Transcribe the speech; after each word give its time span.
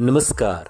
नमस्कार। 0.00 0.68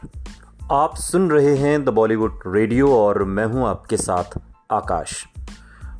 आप 0.72 0.94
सुन 0.96 1.30
रहे 1.30 1.54
हैं 1.56 1.84
द 1.84 1.88
बॉलीवुड 1.88 2.40
रेडियो 2.46 2.92
और 2.96 3.24
मैं 3.24 3.44
हूँ 3.46 3.66
आपके 3.68 3.96
साथ 3.96 4.38
आकाश। 4.70 5.12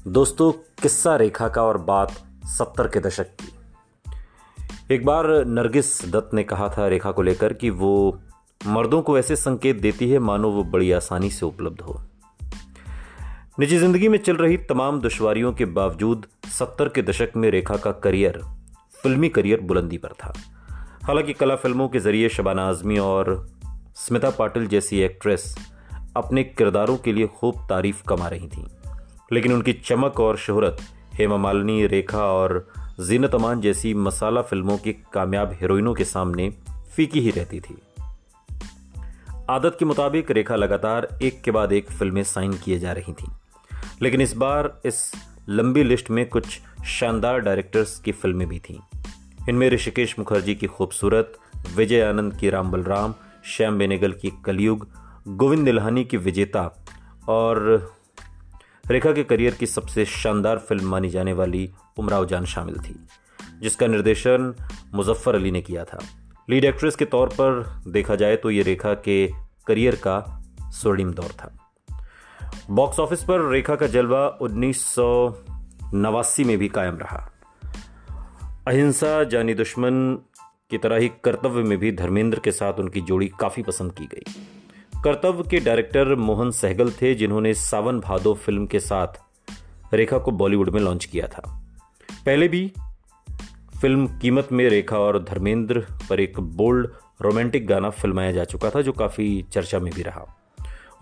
दोस्तों, 0.08 0.52
किस्सा 0.52 1.16
रेखा 1.16 1.48
का 1.48 1.62
और 1.62 1.78
बात 1.78 2.12
सत्तर 2.48 2.88
के 2.88 3.00
दशक 3.00 3.36
की। 3.40 4.94
एक 4.94 5.04
बार 5.06 5.26
नरगिस 5.46 6.10
दत्त 6.10 6.34
ने 6.34 6.42
कहा 6.42 6.68
था 6.68 6.88
रेखा 6.88 7.10
को 7.10 7.22
लेकर 7.22 7.52
कि 7.52 7.70
वो 7.70 8.20
मर्दों 8.66 9.02
को 9.02 9.18
ऐसे 9.18 9.36
संकेत 9.36 9.80
देती 9.80 10.10
है, 10.10 10.18
मानो 10.18 10.50
वो 10.50 10.64
बड़ी 10.64 10.92
आसानी 10.92 11.30
से 11.30 11.46
उपलब्ध 11.46 11.80
हो। 11.80 12.00
निजी 13.60 13.78
ज़िंदगी 13.78 14.08
में 14.08 14.18
चल 14.18 14.36
रही 14.36 14.56
तमाम 14.56 15.00
दुश्वारियों 15.00 15.52
के 15.52 15.64
बावजूद 15.64 16.26
सत्तर 16.58 16.88
के 16.88 17.02
दशक 17.02 17.32
में 17.36 17.50
रेखा 17.50 17.76
का 17.76 17.92
करियर, 17.92 18.42
फिल्मी 19.02 19.28
करियर 19.28 19.60
बुलंदी 19.60 19.98
पर 19.98 20.12
था। 20.12 20.34
हालाँकि 21.08 21.32
कला 21.32 21.56
फ़िल्मों 21.56 21.88
के 21.88 21.98
ज़रिए 21.98 22.28
शबाना 22.28 22.68
आजमी 22.68 22.98
और 22.98 23.50
स्मिता 23.94 24.30
पाटिल 24.30 24.66
जैसी 24.66 25.00
एक्ट्रेस 25.00 25.70
अपने 26.16 26.44
किरदारों 26.44 26.96
के 26.96 27.12
लिए 27.12 27.26
खूब 27.26 27.66
तारीफ़ 27.68 28.02
कमा 28.08 28.28
रही 28.28 28.48
थीं। 28.48 28.64
लेकिन 29.32 29.52
उनकी 29.52 29.72
चमक 29.72 30.20
और 30.20 30.36
शोहरत, 30.36 30.76
हेमा 31.14 31.36
मालिनी, 31.36 31.86
रेखा 31.86 32.24
और 32.24 32.68
जीनत 33.00 33.34
अमान 33.34 33.60
जैसी 33.60 33.94
मसाला 33.94 34.42
फ़िल्मों 34.42 34.78
की 34.78 34.92
कामयाब 34.92 35.52
हीरोइनों 35.52 35.94
के 35.94 36.04
सामने 36.04 36.50
फीकी 36.96 37.20
ही 37.20 37.30
रहती 37.30 37.60
थी। 37.60 37.78
आदत 39.50 39.76
के 39.78 39.84
मुताबिक 39.84 40.30
रेखा 40.30 40.56
लगातार 40.56 41.18
एक 41.22 41.42
के 41.42 41.50
बाद 41.50 41.72
एक 41.72 41.90
फ़िल्में 41.90 42.22
साइन 42.22 42.52
किए 42.52 42.78
जा 42.78 42.92
रही 42.92 43.12
थीं। 43.12 43.32
लेकिन 44.02 44.20
इस 44.20 44.36
बार 44.36 44.80
इस 44.84 45.12
लंबी 45.48 45.82
लिस्ट 45.82 46.10
में 46.10 46.28
कुछ 46.28 46.60
शानदार 46.86 47.40
डायरेक्टर्स 47.40 47.98
की 47.98 48.12
फ़िल्में 48.12 48.48
भी 48.48 48.58
थीं। 48.58 48.78
इनमें 49.48 49.68
ऋषिकेश 49.70 50.14
मुखर्जी 50.18 50.54
की 50.54 50.66
खूबसूरत, 50.66 51.32
विजय 51.76 52.02
आनंद 52.02 52.36
की 52.36 52.50
राम 52.50 52.70
बलराम, 52.70 53.14
श्याम 53.44 53.78
बेनेगल 53.78 54.12
की 54.12 54.32
कलयुग, 54.44 54.86
गोविंद 55.28 55.64
निल्हानी 55.64 56.04
की 56.04 56.16
विजेता 56.16 56.62
और 57.28 57.90
रेखा 58.90 59.12
के 59.12 59.24
करियर 59.24 59.54
की 59.54 59.66
सबसे 59.66 60.04
शानदार 60.04 60.58
फ़िल्म 60.58 60.88
मानी 60.88 61.08
जाने 61.08 61.32
वाली 61.32 61.70
उमराव 61.98 62.26
जान 62.26 62.44
शामिल 62.44 62.78
थी, 62.78 62.94
जिसका 63.62 63.86
निर्देशन 63.86 64.54
मुजफ्फर 64.94 65.34
अली 65.34 65.50
ने 65.50 65.60
किया 65.62 65.84
था। 65.84 65.98
लीड 66.50 66.64
एक्ट्रेस 66.64 66.96
के 66.96 67.04
तौर 67.04 67.28
पर 67.28 67.82
देखा 67.88 68.14
जाए 68.14 68.36
तो 68.36 68.50
ये 68.50 68.62
रेखा 68.62 68.94
के 68.94 69.26
करियर 69.66 69.94
का 69.96 70.44
स्वर्णिम 70.72 71.12
दौर 71.12 71.32
था। 71.32 71.52
बॉक्स 72.70 73.00
ऑफ़िस 73.00 73.22
पर 73.24 73.48
रेखा 73.50 73.74
का 73.74 73.86
जलवा 73.86 74.26
उन्नीस 74.40 74.84
सौ 74.86 75.36
नवासी 75.94 76.44
में 76.44 76.56
भी 76.58 76.68
कायम 76.68 76.98
रहा। 76.98 77.27
अहिंसा 78.68 79.24
जानी 79.24 79.54
दुश्मन 79.54 80.18
की 80.70 80.78
तरह 80.78 80.96
ही 80.96 81.10
कर्तव्य 81.24 81.62
में 81.62 81.78
भी 81.78 81.92
धर्मेंद्र 81.92 82.40
के 82.44 82.52
साथ 82.52 82.72
उनकी 82.72 83.00
जोड़ी 83.00 83.28
काफ़ी 83.40 83.62
पसंद 83.62 83.92
की 83.92 84.04
गई। 84.04 84.32
कर्तव्य 85.04 85.42
के 85.50 85.60
डायरेक्टर 85.60 86.14
मोहन 86.14 86.50
सहगल 86.50 86.90
थे, 86.90 87.14
जिन्होंने 87.14 87.54
सावन 87.54 88.00
भादो 88.00 88.34
फ़िल्म 88.34 88.66
के 88.66 88.80
साथ 88.80 89.06
रेखा 89.94 90.18
को 90.18 90.30
बॉलीवुड 90.30 90.70
में 90.70 90.80
लॉन्च 90.80 91.04
किया 91.04 91.26
था। 91.26 91.70
पहले 92.26 92.48
भी 92.48 92.72
फ़िल्म 93.80 94.06
कीमत 94.18 94.48
में 94.52 94.68
रेखा 94.68 94.98
और 94.98 95.22
धर्मेंद्र 95.22 95.86
पर 96.10 96.20
एक 96.20 96.40
बोल्ड 96.40 96.88
रोमांटिक 97.22 97.66
गाना 97.66 97.90
फिल्माया 97.90 98.32
जा 98.32 98.44
चुका 98.44 98.70
था, 98.70 98.82
जो 98.82 98.92
काफ़ी 98.92 99.46
चर्चा 99.52 99.78
में 99.78 99.92
भी 99.94 100.02
रहा। 100.02 100.38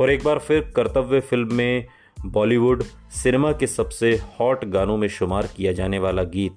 और 0.00 0.11
एक 0.11 0.25
बार 0.25 0.39
फिर 0.39 0.72
कर्तव्य 0.77 1.20
फ़िल्म 1.20 1.55
में 1.55 1.87
बॉलीवुड 2.27 2.83
सिनेमा 3.11 3.53
के 3.53 3.67
सबसे 3.67 4.20
हॉट 4.41 4.64
गानों 4.64 4.97
में 4.97 5.09
शुमार 5.09 5.47
किया 5.47 5.72
जाने 5.72 5.98
वाला 5.98 6.22
गीत 6.22 6.56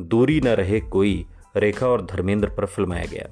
दूरी 0.00 0.40
न 0.40 0.48
रहे 0.48 0.80
कोई 0.80 1.26
रेखा 1.56 1.86
और 1.86 2.06
धर्मेंद्र 2.06 2.48
पर 2.48 2.66
फिल्माया 2.66 3.04
गया। 3.04 3.28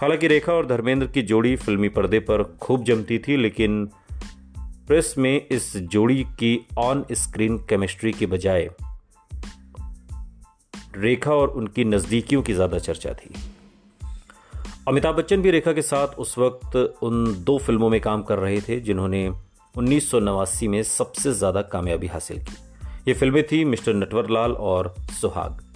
हालाँकि 0.00 0.26
रेखा 0.26 0.52
और 0.52 0.66
धर्मेंद्र 0.66 1.06
की 1.06 1.22
जोड़ी 1.22 1.56
फिल्मी 1.56 1.88
पर्दे 1.88 2.20
पर 2.20 2.42
खूब 2.42 2.84
जमती 2.84 3.18
थी, 3.18 3.36
लेकिन 3.36 3.84
प्रेस 4.58 5.14
में 5.18 5.48
इस 5.48 5.76
जोड़ी 5.76 6.24
की 6.24 6.66
ऑन 6.78 7.04
स्क्रीन 7.12 7.58
केमिस्ट्री 7.58 8.12
की 8.12 8.26
बजाय 8.26 8.70
रेखा 10.96 11.34
और 11.34 11.48
उनकी 11.48 11.84
नज़दीकियों 11.84 12.42
की 12.42 12.52
ज़्यादा 12.52 12.78
चर्चा 12.78 13.12
थी। 13.12 13.34
अमिताभ 14.88 15.14
बच्चन 15.14 15.42
भी 15.42 15.50
रेखा 15.50 15.72
के 15.72 15.82
साथ 15.82 16.08
उस 16.08 16.38
वक्त 16.38 16.76
उन 17.02 17.44
दो 17.44 17.58
फ़िल्मों 17.58 17.90
में 17.90 18.00
काम 18.00 18.22
कर 18.22 18.38
रहे 18.38 18.60
थे, 18.60 18.80
जिन्होंने 18.80 19.28
उन्नीस 19.74 20.10
सौ 20.10 20.20
नवासी 20.20 20.68
में 20.68 20.82
सबसे 20.82 21.32
ज़्यादा 21.32 21.62
कामयाबी 21.62 22.06
हासिल 22.06 22.38
की। 22.38 22.56
ये 23.08 23.14
फ़िल्में 23.14 23.42
थी 23.46 23.64
मिस्टर 23.64 23.94
नटवरलाल 23.94 24.52
और 24.52 24.94
सुहाग। 25.20 25.71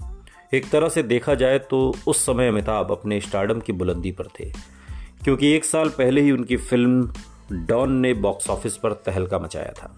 एक 0.54 0.68
तरह 0.70 0.88
से 0.88 1.02
देखा 1.02 1.34
जाए 1.34 1.58
तो 1.60 1.78
उस 2.06 2.24
समय 2.26 2.48
अमिताभ 2.48 2.90
अपने 2.92 3.20
स्टार्डम 3.20 3.60
की 3.60 3.72
बुलंदी 3.72 4.12
पर 4.12 4.26
थे, 4.40 4.50
क्योंकि 5.24 5.52
एक 5.52 5.64
साल 5.64 5.88
पहले 5.88 6.20
ही 6.20 6.32
उनकी 6.32 6.56
फ़िल्म 6.56 7.64
डॉन 7.66 7.92
ने 7.92 8.12
बॉक्स 8.14 8.50
ऑफ़िस 8.50 8.76
पर 8.76 8.92
तहलका 9.06 9.38
मचाया 9.38 9.72
था। 9.72 9.92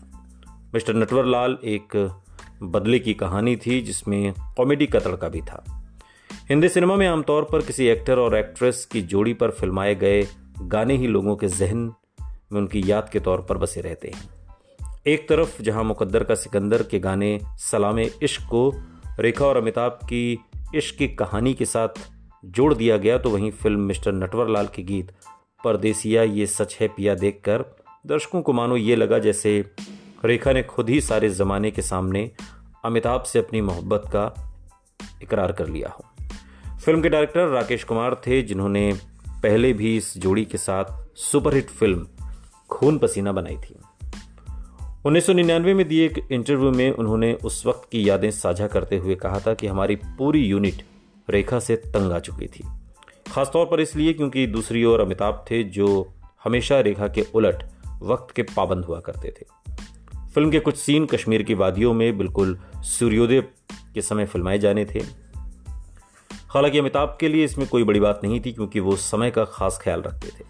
मिस्टर 0.74 0.94
नटवरलाल 0.94 1.58
एक 1.64 1.96
बदले 2.62 2.98
की 2.98 3.14
कहानी 3.14 3.56
थी, 3.56 3.80
जिसमें 3.80 4.32
कॉमेडी 4.56 4.86
का 4.86 5.00
तड़का 5.00 5.28
भी 5.28 5.40
था। 5.40 5.64
हिंदी 6.48 6.68
सिनेमा 6.68 6.96
में 6.96 7.06
आमतौर 7.06 7.48
पर 7.52 7.62
किसी 7.62 7.86
एक्टर 7.86 8.18
और 8.18 8.36
एक्ट्रेस 8.36 8.84
की 8.84 9.02
जोड़ी 9.02 9.34
पर 9.34 9.50
फिल्माए 9.50 9.94
गए 9.94 10.26
गाने 10.62 10.96
ही 10.96 11.06
लोगों 11.06 11.36
के 11.36 11.48
जहन 11.48 11.90
में 12.52 12.60
उनकी 12.60 12.82
याद 12.86 13.08
के 13.08 13.20
तौर 13.20 13.40
पर 13.40 13.58
बसे 13.58 13.80
रहते 13.80 14.08
हैं। 14.08 14.28
एक 15.06 15.28
तरफ़ 15.28 15.62
जहाँ 15.62 15.84
मुकद्दर 15.84 16.24
का 16.24 16.34
सिकंदर 16.34 16.82
के 16.82 16.98
गाने 16.98 17.38
सलामे 17.60 18.10
इश्क 18.22 18.42
को 18.42 18.70
रेखा 19.20 19.44
और 19.44 19.56
अमिताभ 19.56 19.98
की 20.04 20.38
इश्क 20.74 20.96
की 20.96 21.08
कहानी 21.08 21.54
के 21.54 21.64
साथ 21.64 21.88
जोड़ 22.44 22.74
दिया 22.74 22.96
गया 22.96 23.18
तो 23.18 23.30
वहीं 23.30 23.50
फ़िल्म 23.50 23.80
मिस्टर 23.80 24.12
नटवरलाल 24.12 24.66
के 24.66 24.82
गीत 24.82 25.10
परदेसिया, 25.64 26.22
ये 26.22 26.46
सच 26.46 26.76
है 26.80 26.88
पिया 26.88 27.14
देखकर। 27.14 27.64
दर्शकों 28.06 28.42
को 28.42 28.52
मानो 28.52 28.76
ये 28.76 28.96
लगा 28.96 29.18
जैसे 29.18 29.70
रेखा 30.24 30.52
ने 30.52 30.62
खुद 30.62 30.88
ही 30.88 31.00
सारे 31.00 31.28
ज़माने 31.28 31.70
के 31.70 31.82
सामने 31.82 32.30
अमिताभ 32.84 33.22
से 33.22 33.38
अपनी 33.38 33.60
मोहब्बत 33.60 34.02
का 34.06 34.54
इकरार 35.22 35.52
कर 35.52 35.68
लिया 35.68 35.88
हो। 35.88 36.04
फ़िल्म 36.78 37.02
के 37.02 37.08
डायरेक्टर 37.08 37.48
राकेश 37.48 37.84
कुमार 37.84 38.14
थे, 38.26 38.42
जिन्होंने 38.42 38.92
पहले 39.42 39.72
भी 39.72 39.96
इस 39.96 40.16
जोड़ी 40.18 40.44
के 40.44 40.58
साथ 40.58 40.84
सुपरहिट 41.16 41.70
फ़िल्म 41.70 42.06
खून 42.70 42.98
पसीना 42.98 43.32
बनाई 43.32 43.56
थी। 43.56 43.74
1999 45.08 45.74
में 45.74 45.88
दिए 45.88 46.06
एक 46.06 46.28
इंटरव्यू 46.30 46.70
में 46.70 46.90
उन्होंने 46.90 47.34
उस 47.34 47.66
वक्त 47.66 47.88
की 47.92 48.08
यादें 48.08 48.30
साझा 48.30 48.66
करते 48.66 48.96
हुए 48.96 49.14
कहा 49.14 49.40
था 49.40 49.54
कि 49.54 49.66
हमारी 49.66 49.96
पूरी 49.96 50.44
यूनिट 50.44 50.74
रेखा 51.30 51.58
से 51.58 51.76
तंग 51.76 52.12
आ 52.12 52.18
चुकी 52.18 52.46
थी। 52.46 52.64
खासतौर 53.32 53.66
पर 53.66 53.80
इसलिए 53.80 54.12
क्योंकि 54.12 54.46
दूसरी 54.46 54.84
ओर 54.84 55.00
अमिताभ 55.00 55.44
थे 55.50 55.62
जो 55.62 56.12
हमेशा 56.44 56.80
रेखा 56.80 57.08
के 57.08 57.26
उलट 57.34 57.62
वक्त 58.02 58.34
के 58.36 58.42
पाबंद 58.42 58.84
हुआ 58.84 59.00
करते 59.00 59.28
थे। 59.28 59.74
फ़िल्म 60.34 60.50
के 60.50 60.60
कुछ 60.60 60.76
सीन 60.76 61.06
कश्मीर 61.06 61.42
की 61.42 61.54
वादियों 61.54 61.94
में 61.94 62.18
बिल्कुल 62.18 62.58
सूर्योदय 62.76 63.40
के 63.94 64.02
समय 64.02 64.26
फिल्माए 64.26 64.58
जाने 64.58 64.84
थे। 64.84 65.00
हालाँकि 66.32 66.78
अमिताभ 66.78 67.16
के 67.20 67.28
लिए 67.28 67.44
इसमें 67.44 67.68
कोई 67.68 67.84
बड़ी 67.84 68.00
बात 68.00 68.20
नहीं 68.24 68.40
थी 68.40 68.52
क्योंकि 68.52 68.80
वो 68.80 68.96
समय 68.96 69.30
का 69.30 69.44
खास 69.44 69.80
ख्याल 69.82 70.02
रखते 70.02 70.28
थे। 70.28 70.44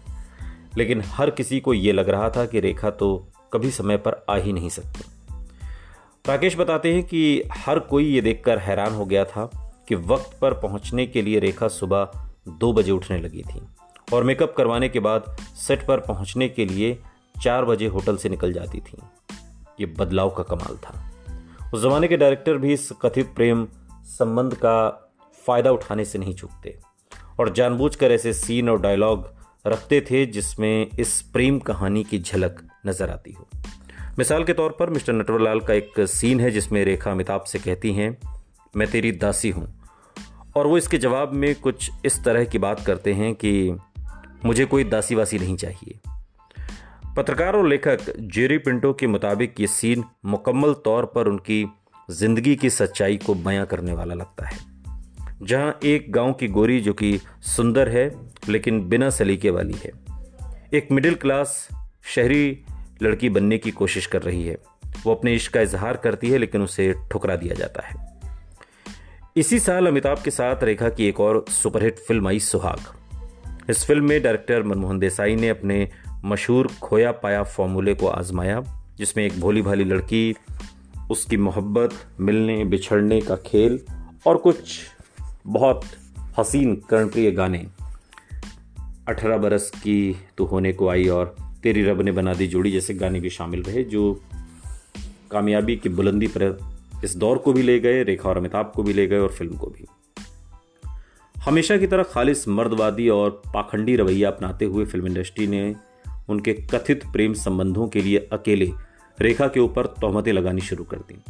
लेकिन 0.77 1.01
हर 1.05 1.29
किसी 1.29 1.59
को 1.59 1.73
ये 1.73 1.91
लग 1.91 2.09
रहा 2.09 2.29
था 2.29 2.45
कि 2.45 2.59
रेखा 2.59 2.89
तो 2.89 3.27
कभी 3.53 3.71
समय 3.71 3.97
पर 3.97 4.25
आ 4.29 4.35
ही 4.35 4.53
नहीं 4.53 4.69
सकते। 4.69 5.19
राकेश 6.25 6.57
बताते 6.57 6.93
हैं 6.93 7.03
कि 7.03 7.43
हर 7.51 7.79
कोई 7.79 8.05
ये 8.05 8.21
देखकर 8.21 8.57
हैरान 8.57 8.93
हो 8.93 9.05
गया 9.05 9.25
था 9.25 9.73
कि 9.87 9.95
वक्त 9.95 10.37
पर 10.41 10.53
पहुँचने 10.53 11.07
के 11.07 11.21
लिए 11.21 11.39
रेखा 11.39 11.67
सुबह 11.67 12.11
दो 12.47 12.73
बजे 12.73 12.91
उठने 12.91 13.19
लगी 13.19 13.41
थी 13.41 13.61
और 14.13 14.23
मेकअप 14.23 14.53
करवाने 14.57 14.89
के 14.89 14.99
बाद 14.99 15.37
सेट 15.57 15.87
पर 15.87 15.99
पहुँचने 15.99 16.49
के 16.49 16.65
लिए 16.65 16.99
चार 17.43 17.65
बजे 17.65 17.87
होटल 17.87 18.17
से 18.17 18.29
निकल 18.29 18.53
जाती 18.53 18.79
थी। 18.79 18.97
ये 19.79 19.85
बदलाव 19.85 20.29
का 20.29 20.43
कमाल 20.43 20.77
था। 20.77 21.11
उस 21.73 21.81
जमाने 21.81 22.07
के 22.07 22.17
डायरेक्टर 22.17 22.57
भी 22.57 22.73
इस 22.73 22.91
कथित 23.01 23.35
प्रेम 23.35 23.67
संबंध 24.03 24.53
का 24.53 24.89
फ़ायदा 25.47 25.71
उठाने 25.71 26.05
से 26.05 26.19
नहीं 26.19 26.35
चूकते 26.35 26.79
और 27.39 27.53
जानबूझकर 27.53 28.11
ऐसे 28.11 28.33
सीन 28.33 28.69
और 28.69 28.81
डायलॉग 28.81 29.38
रखते 29.67 30.01
थे 30.01 30.25
जिसमें 30.25 30.87
इस 30.99 31.21
प्रेम 31.21 31.59
कहानी 31.59 32.03
की 32.03 32.19
झलक 32.19 32.61
नज़र 32.87 33.09
आती 33.09 33.31
हो। 33.31 33.47
मिसाल 34.19 34.43
के 34.43 34.53
तौर 34.53 34.71
पर 34.79 34.89
मिस्टर 34.89 35.13
नटवरलाल 35.13 35.59
का 35.59 35.73
एक 35.73 35.93
सीन 35.99 36.39
है 36.39 36.51
जिसमें 36.51 36.85
रेखा 36.85 37.11
अमिताभ 37.11 37.43
से 37.43 37.59
कहती 37.59 37.93
हैं, 37.93 38.17
मैं 38.75 38.91
तेरी 38.91 39.11
दासी 39.11 39.49
हूँ। 39.49 39.79
और 40.55 40.67
वो 40.67 40.77
इसके 40.77 40.97
जवाब 40.97 41.33
में 41.33 41.55
कुछ 41.55 41.91
इस 42.05 42.23
तरह 42.23 42.45
की 42.45 42.57
बात 42.57 42.85
करते 42.85 43.13
हैं 43.13 43.35
कि, 43.35 43.77
मुझे 44.45 44.65
कोई 44.65 44.83
दासी 44.83 45.15
वासी 45.15 45.39
नहीं 45.39 45.55
चाहिए। 45.55 45.99
पत्रकार 47.17 47.55
और 47.55 47.67
लेखक 47.67 48.17
जेरी 48.19 48.57
पिंटो 48.57 48.93
के 48.93 49.07
मुताबिक 49.07 49.59
ये 49.59 49.67
सीन 49.67 50.03
मुकम्मल 50.25 50.73
तौर 50.73 51.05
पर 51.05 51.27
उनकी 51.27 51.67
ज़िंदगी 52.11 52.55
की 52.55 52.69
सच्चाई 52.69 53.17
को 53.17 53.33
बयां 53.33 53.65
करने 53.65 53.93
वाला 53.93 54.13
लगता 54.13 54.45
है। 54.45 54.68
जहाँ 55.41 55.79
एक 55.83 56.11
गाँव 56.11 56.33
की 56.33 56.47
गोरी 56.47 56.81
जो 56.81 56.93
कि 56.93 57.19
सुंदर 57.41 57.89
है, 57.89 58.15
लेकिन 58.49 58.89
बिना 58.89 59.09
सलीके 59.09 59.49
वाली 59.49 59.73
है। 59.73 59.91
एक 60.73 60.87
मिडिल 60.91 61.15
क्लास 61.15 61.69
शहरी 62.03 62.65
लड़की 63.01 63.29
बनने 63.29 63.57
की 63.57 63.71
कोशिश 63.71 64.05
कर 64.05 64.21
रही 64.21 64.43
है। 64.43 64.57
वो 65.03 65.15
अपने 65.15 65.35
इश्क 65.35 65.53
का 65.53 65.61
इजहार 65.61 65.97
करती 65.97 66.29
है, 66.29 66.37
लेकिन 66.37 66.61
उसे 66.61 66.95
ठुकरा 67.11 67.35
दिया 67.35 67.53
जाता 67.53 67.87
है। 67.87 68.09
इसी 69.37 69.59
साल 69.59 69.87
अमिताभ 69.87 70.21
के 70.21 70.31
साथ 70.31 70.63
रेखा 70.63 70.89
की 70.89 71.05
एक 71.05 71.19
और 71.19 71.45
सुपरहिट 71.49 71.99
फ़िल्म 71.99 72.27
आई, 72.27 72.39
सुहाग। 72.39 72.79
इस 73.69 73.85
फ़िल्म 73.85 74.09
में 74.09 74.23
डायरेक्टर 74.23 74.63
मनमोहन 74.63 74.99
देसाई 74.99 75.35
ने 75.35 75.49
अपने 75.49 75.89
मशहूर 76.25 76.67
खोया 76.81 77.11
पाया 77.11 77.43
फॉर्मूले 77.43 77.93
को 77.93 78.07
आजमाया, 78.07 78.83
जिसमें 78.97 79.25
एक 79.25 79.39
भोली 79.39 79.61
भाली 79.61 79.83
लड़की, 79.83 80.35
उसकी 81.11 81.37
मोहब्बत 81.37 81.93
मिलने 82.19 82.65
बिछड़ने 82.65 83.21
का 83.21 83.35
खेल 83.35 83.79
और 84.27 84.37
कुछ 84.37 84.81
बहुत 85.49 85.85
हसीन 86.39 86.75
कर्णप्रिय 86.89 87.31
गाने। 87.31 87.65
अठारह 89.07 89.37
बरस 89.37 89.71
की 89.75 90.15
तो 90.37 90.45
होने 90.45 90.73
को 90.73 90.89
आई 90.89 91.07
और 91.07 91.35
तेरी 91.63 91.83
रब 91.83 92.01
ने 92.01 92.11
बना 92.11 92.33
दी 92.33 92.47
जोड़ी 92.47 92.71
जैसे 92.71 92.93
गाने 92.93 93.19
भी 93.19 93.29
शामिल 93.29 93.63
रहे, 93.63 93.83
जो 93.83 94.21
कामयाबी 95.31 95.75
की 95.75 95.89
बुलंदी 95.89 96.27
पर 96.27 96.57
इस 97.03 97.15
दौर 97.15 97.37
को 97.37 97.53
भी 97.53 97.61
ले 97.61 97.79
गए, 97.79 98.03
रेखा 98.03 98.29
और 98.29 98.37
अमिताभ 98.37 98.71
को 98.75 98.83
भी 98.83 98.93
ले 98.93 99.07
गए 99.07 99.19
और 99.19 99.29
फ़िल्म 99.29 99.57
को 99.57 99.67
भी। 99.67 99.85
हमेशा 101.35 101.77
की 101.77 101.87
तरह 101.87 102.03
खालिश 102.03 102.47
मर्दवादी 102.47 103.09
और 103.09 103.41
पाखंडी 103.53 103.95
रवैया 103.95 104.29
अपनाते 104.29 104.65
हुए 104.65 104.85
फ़िल्म 104.85 105.07
इंडस्ट्री 105.07 105.47
ने 105.47 105.75
उनके 106.29 106.53
कथित 106.53 107.03
प्रेम 107.11 107.33
संबंधों 107.33 107.87
के 107.87 108.01
लिए 108.01 108.17
अकेले 108.33 108.71
रेखा 109.21 109.47
के 109.47 109.59
ऊपर 109.59 109.85
तोहमतें 110.01 110.31
लगानी 110.33 110.61
शुरू 110.61 110.83
कर 110.83 110.97
दी, 110.97 111.21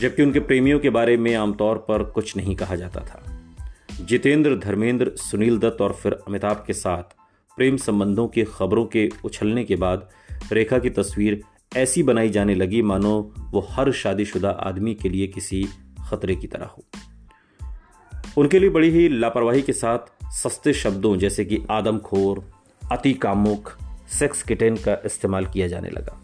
जबकि 0.00 0.22
उनके 0.22 0.40
प्रेमियों 0.40 0.78
के 0.78 0.90
बारे 0.90 1.16
में 1.16 1.34
आमतौर 1.34 1.78
पर 1.78 2.02
कुछ 2.04 2.36
नहीं 2.36 2.56
कहा 2.56 2.76
जाता 2.76 3.00
था। 3.00 3.35
जितेंद्र, 4.00 4.58
धर्मेंद्र, 4.58 5.12
सुनील 5.16 5.58
दत्त 5.58 5.80
और 5.80 5.92
फिर 5.92 6.12
अमिताभ 6.12 6.64
के 6.66 6.72
साथ 6.72 7.02
प्रेम 7.56 7.76
संबंधों 7.76 8.28
की 8.28 8.44
खबरों 8.44 8.86
के 8.86 9.10
उछलने 9.24 9.64
के 9.64 9.76
बाद 9.76 10.08
रेखा 10.52 10.78
की 10.78 10.90
तस्वीर 10.90 11.42
ऐसी 11.76 12.02
बनाई 12.02 12.28
जाने 12.28 12.54
लगी, 12.54 12.82
मानो 12.82 13.34
वो 13.38 13.66
हर 13.70 13.92
शादीशुदा 13.92 14.50
आदमी 14.50 14.94
के 14.94 15.08
लिए 15.08 15.26
किसी 15.26 15.68
खतरे 16.10 16.36
की 16.36 16.46
तरह 16.46 16.66
हो। 16.66 16.84
उनके 18.38 18.58
लिए 18.58 18.70
बड़ी 18.70 18.90
ही 18.90 19.08
लापरवाही 19.08 19.62
के 19.62 19.72
साथ 19.72 19.98
सस्ते 20.24 20.72
शब्दों 20.72 21.16
जैसे 21.16 21.44
कि 21.44 21.58
आदमखोर 21.70 22.44
अति 22.92 23.12
कामुक 23.12 23.70
सेक्स 24.08 24.42
किटेन 24.42 24.76
का 24.76 25.02
इस्तेमाल 25.06 25.46
किया 25.46 25.68
जाने 25.68 25.88
लगा। 25.88 26.22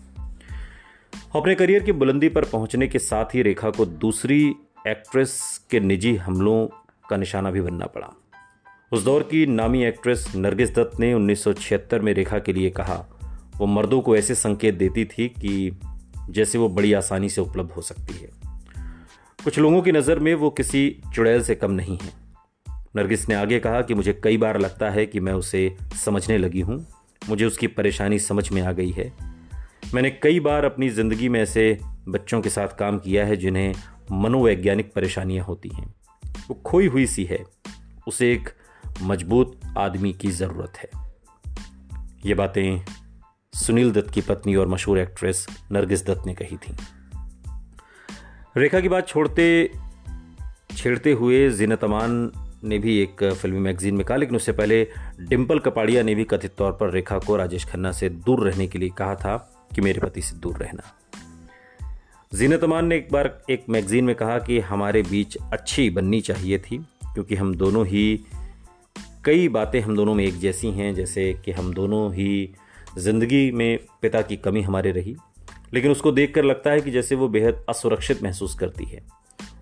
अपने 1.36 1.54
करियर 1.54 1.82
की 1.82 1.92
बुलंदी 1.92 2.28
पर 2.28 2.44
पहुँचने 2.44 2.88
के 2.88 2.98
साथ 2.98 3.24
ही 3.24 3.42
रेखा 3.42 3.70
को 3.70 3.86
दूसरी 3.86 4.54
एक्ट्रेस 4.86 5.60
के 5.70 5.80
निजी 5.80 6.16
हमलों 6.16 6.81
का 7.12 7.16
निशाना 7.16 7.50
भी 7.50 7.60
बनना 7.60 7.86
पड़ा। 7.86 8.10
उस 8.92 9.04
दौर 9.04 9.22
की 9.22 9.46
नामी 9.46 9.84
एक्ट्रेस 9.84 10.32
नरगिस 10.36 10.74
दत्त 10.74 11.00
ने 11.00 11.14
1976 11.14 12.00
में 12.00 12.14
रेखा 12.14 12.38
के 12.38 12.52
लिए 12.52 12.70
कहा, 12.70 13.06
वो 13.56 13.66
मर्दों 13.66 14.00
को 14.00 14.16
ऐसे 14.16 14.34
संकेत 14.34 14.74
देती 14.74 15.04
थी 15.04 15.28
कि 15.28 15.80
जैसे 16.30 16.58
वो 16.58 16.68
बड़ी 16.68 16.92
आसानी 16.92 17.28
से 17.28 17.40
उपलब्ध 17.40 17.70
हो 17.70 17.82
सकती 17.82 18.14
है। 18.14 18.30
कुछ 19.44 19.58
लोगों 19.58 19.82
की 19.82 19.92
नज़र 19.92 20.18
में 20.18 20.34
वो 20.34 20.50
किसी 20.50 21.02
चुड़ैल 21.14 21.42
से 21.42 21.54
कम 21.54 21.70
नहीं 21.70 21.98
है। 22.02 22.10
नरगिस 22.96 23.28
ने 23.28 23.34
आगे 23.34 23.60
कहा 23.60 23.82
कि, 23.82 23.94
मुझे 23.94 24.20
कई 24.24 24.36
बार 24.36 24.60
लगता 24.60 24.90
है 24.90 25.06
कि 25.06 25.20
मैं 25.20 25.32
उसे 25.32 25.76
समझने 26.04 26.38
लगी 26.38 26.60
हूँ। 26.60 26.86
मुझे 27.28 27.44
उसकी 27.44 27.66
परेशानी 27.66 28.18
समझ 28.18 28.52
में 28.52 28.62
आ 28.62 28.72
गई 28.72 28.90
है। 28.90 29.12
मैंने 29.94 30.10
कई 30.10 30.40
बार 30.40 30.64
अपनी 30.64 30.88
ज़िंदगी 30.88 31.28
में 31.28 31.40
ऐसे 31.40 31.78
बच्चों 32.08 32.40
के 32.40 32.48
साथ 32.48 32.68
काम 32.68 32.98
किया 32.98 33.26
है 33.26 33.36
जिन्हें 33.36 33.74
मनोवैज्ञानिक 34.12 34.92
परेशानियाँ 34.92 35.44
होती 35.44 35.70
हैं। 35.74 35.94
वो 36.48 36.54
खोई 36.54 36.86
हुई 36.86 37.06
सी 37.06 37.24
है। 37.24 37.44
उसे 38.08 38.32
एक 38.32 38.48
मज़बूत 39.02 39.60
आदमी 39.78 40.12
की 40.12 40.30
ज़रूरत 40.30 40.72
है। 40.76 41.12
ये 42.26 42.34
बातें 42.34 42.84
सुनील 43.54 43.92
दत्त 43.92 44.10
की 44.10 44.20
पत्नी 44.20 44.56
और 44.56 44.68
मशहूर 44.68 44.98
एक्ट्रेस 44.98 45.46
नरगिस 45.72 46.06
दत्त 46.06 46.26
ने 46.26 46.34
कही 46.34 46.56
थी। 46.56 46.76
रेखा 48.56 48.80
की 48.80 48.88
बात 48.88 49.08
छोड़ते, 49.08 49.72
छेड़ते 50.76 51.12
हुए 51.12 51.50
जीनत 51.50 51.84
अमान 51.84 52.32
ने 52.64 52.78
भी 52.78 52.98
एक 52.98 53.24
फिल्मी 53.24 53.58
मैगजीन 53.58 53.94
में 53.94 54.06
कहा, 54.06 54.16
लेकिन 54.16 54.36
उससे 54.36 54.52
पहले 54.52 54.88
डिम्पल 55.20 55.58
कपाड़िया 55.58 56.02
ने 56.02 56.14
भी 56.14 56.24
कथित 56.24 56.54
तौर 56.58 56.72
पर 56.72 56.90
रेखा 56.90 57.18
को 57.18 57.36
राजेश 57.36 57.64
खन्ना 57.64 57.92
से 57.92 58.08
दूर 58.08 58.50
रहने 58.50 58.66
के 58.66 58.78
लिए 58.78 58.88
कहा 58.88 59.14
था 59.14 59.36
कि 59.74 59.80
मेरे 59.80 60.00
पति 60.00 60.22
से 60.22 60.36
दूर 60.36 60.56
रहना। 60.56 60.82
जीनत 62.34 62.64
अमान 62.64 62.86
ने 62.86 62.96
एक 62.96 63.08
बार 63.12 63.42
एक 63.50 63.64
मैगजीन 63.68 64.04
में 64.04 64.14
कहा 64.14 64.38
कि 64.38 64.60
हमारे 64.60 65.02
बीच 65.02 65.36
अच्छी 65.52 65.90
बननी 65.90 66.20
चाहिए 66.20 66.58
थी, 66.58 66.78
क्योंकि 67.04 67.34
हम 67.34 67.54
दोनों 67.54 67.86
ही, 67.86 68.20
कई 69.24 69.48
बातें 69.48 69.80
हम 69.80 69.96
दोनों 69.96 70.14
में 70.14 70.24
एक 70.24 70.38
जैसी 70.38 70.70
हैं, 70.70 70.94
जैसे 70.94 71.34
कि 71.44 71.52
हम 71.52 71.74
दोनों 71.74 72.14
ही 72.14 72.54
ज़िंदगी 72.98 73.52
में 73.52 73.78
पिता 74.02 74.22
की 74.22 74.36
कमी 74.36 74.62
हमारे 74.62 74.92
रही। 74.92 75.16
लेकिन 75.74 75.90
उसको 75.90 76.12
देखकर 76.12 76.44
लगता 76.44 76.70
है 76.70 76.80
कि 76.80 76.90
जैसे 76.90 77.14
वो 77.14 77.28
बेहद 77.28 77.64
असुरक्षित 77.68 78.22
महसूस 78.22 78.54
करती 78.54 78.84
है। 78.84 79.02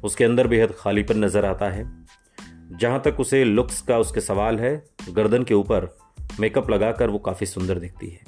उसके 0.04 0.24
अंदर 0.24 0.46
बेहद 0.46 0.74
खालीपन 0.78 1.24
नज़र 1.24 1.44
आता 1.44 1.70
है। 1.70 2.06
जहाँ 2.72 3.02
तक 3.04 3.16
उसे 3.20 3.44
लुक्स 3.44 3.82
का 3.82 3.98
उसके 3.98 4.20
सवाल 4.20 4.58
है, 4.58 4.84
गर्दन 5.10 5.42
के 5.42 5.54
ऊपर 5.54 5.98
मेकअप 6.40 6.70
लगाकर 6.70 7.10
वो 7.10 7.18
काफ़ी 7.18 7.46
सुंदर 7.46 7.78
दिखती 7.78 8.08
है। 8.08 8.20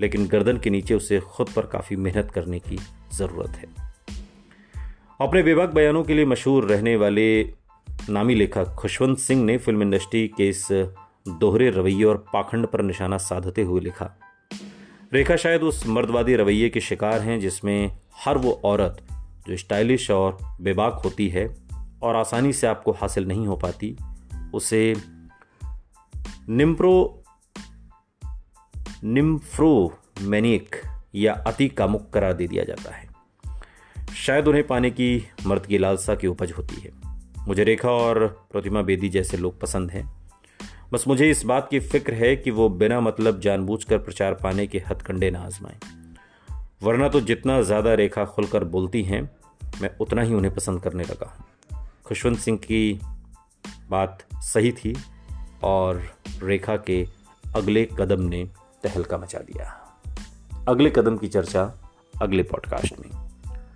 लेकिन 0.00 0.26
गर्दन 0.26 0.58
के 0.58 0.70
नीचे 0.70 0.94
उसे 0.94 1.20
खुद 1.20 1.50
पर 1.50 1.62
काफ़ी 1.62 1.96
मेहनत 1.96 2.30
करने 2.30 2.58
की 2.58 2.78
ज़रूरत 3.12 3.50
है। 3.50 3.85
अपने 5.20 5.42
बेबाक 5.42 5.70
बयानों 5.70 6.02
के 6.04 6.14
लिए 6.14 6.24
मशहूर 6.24 6.64
रहने 6.64 6.96
वाले 6.96 7.54
नामी 8.10 8.34
लेखक 8.34 8.74
खुशवंत 8.74 9.18
सिंह 9.18 9.44
ने 9.44 9.56
फ़िल्म 9.58 9.82
इंडस्ट्री 9.82 10.26
के 10.28 10.48
इस 10.48 10.68
दोहरे 11.40 11.70
रवैये 11.70 12.04
और 12.04 12.16
पाखंड 12.32 12.66
पर 12.66 12.82
निशाना 12.82 13.18
साधते 13.18 13.62
हुए 13.62 13.80
लिखा, 13.80 14.10
रेखा 15.12 15.36
शायद 15.36 15.62
उस 15.62 15.86
मर्दवादी 15.86 16.34
रवैये 16.36 16.68
के 16.68 16.80
शिकार 16.80 17.20
हैं 17.20 17.40
जिसमें 17.40 17.98
हर 18.24 18.38
वो 18.38 18.60
औरत 18.64 18.96
जो 19.48 19.56
स्टाइलिश 19.56 20.10
और 20.10 20.38
बेबाक 20.60 21.00
होती 21.04 21.28
है 21.28 21.48
और 22.02 22.16
आसानी 22.16 22.52
से 22.52 22.66
आपको 22.66 22.92
हासिल 22.92 23.26
नहीं 23.28 23.46
हो 23.46 23.56
पाती, 23.56 23.96
उसे 24.54 24.94
निम्प्रो 29.04 29.92
मैनिक 30.22 30.76
या 31.14 31.32
अति 31.46 31.68
कामुक 31.68 32.10
करार 32.10 32.32
दे 32.32 32.46
दिया 32.48 32.64
जाता 32.64 32.94
है। 32.96 33.05
शायद 34.16 34.48
उन्हें 34.48 34.66
पाने 34.66 34.90
की 34.90 35.28
मर्द 35.46 35.66
की 35.66 35.78
लालसा 35.78 36.14
की 36.14 36.26
उपज 36.26 36.52
होती 36.52 36.74
है। 36.74 36.90
मुझे 37.48 37.64
रेखा 37.64 37.90
और 37.90 38.46
प्रतिमा 38.52 38.82
बेदी 38.82 39.08
जैसे 39.08 39.36
लोग 39.36 39.60
पसंद 39.60 39.90
हैं। 39.90 40.26
बस 40.92 41.04
मुझे 41.08 41.30
इस 41.30 41.44
बात 41.44 41.68
की 41.70 41.80
फ़िक्र 41.80 42.14
है 42.14 42.36
कि 42.36 42.50
वो 42.50 42.68
बिना 42.68 43.00
मतलब 43.00 43.40
जानबूझकर 43.40 43.98
प्रचार 43.98 44.34
पाने 44.34 44.66
के 44.66 44.78
हथकंडे 44.78 45.30
ना 45.30 45.40
आजमाएँ। 45.40 45.78
वरना 46.82 47.08
तो 47.08 47.20
जितना 47.20 47.62
ज़्यादा 47.62 47.94
रेखा 47.94 48.24
खुलकर 48.24 48.64
बोलती 48.64 49.02
हैं, 49.02 49.30
मैं 49.82 49.90
उतना 50.00 50.22
ही 50.22 50.34
उन्हें 50.34 50.54
पसंद 50.54 50.82
करने 50.82 51.04
लगा 51.04 51.26
हूँ। 51.26 51.88
खुशवंत 52.04 52.38
सिंह 52.38 52.58
की 52.58 53.00
बात 53.90 54.26
सही 54.34 54.72
थी 54.72 54.96
और 55.62 56.02
रेखा 56.42 56.76
के 56.76 57.06
अगले 57.56 57.84
कदम 57.84 58.22
ने 58.22 58.50
तहलका 58.82 59.18
मचा 59.18 59.38
दिया। 59.38 59.96
अगले 60.68 60.90
कदम 60.90 61.16
की 61.16 61.28
चर्चा 61.28 61.78
अगले 62.22 62.42
पॉडकास्ट 62.42 62.94
में। 62.98 63.25